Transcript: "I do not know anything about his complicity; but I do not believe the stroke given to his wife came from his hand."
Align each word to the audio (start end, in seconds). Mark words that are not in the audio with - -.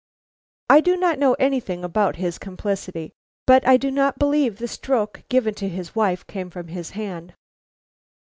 "I 0.67 0.81
do 0.81 0.97
not 0.97 1.19
know 1.19 1.35
anything 1.35 1.83
about 1.83 2.15
his 2.15 2.39
complicity; 2.39 3.11
but 3.45 3.67
I 3.67 3.77
do 3.77 3.91
not 3.91 4.17
believe 4.17 4.57
the 4.57 4.67
stroke 4.67 5.21
given 5.29 5.53
to 5.53 5.69
his 5.69 5.93
wife 5.93 6.25
came 6.25 6.49
from 6.49 6.69
his 6.69 6.89
hand." 6.97 7.35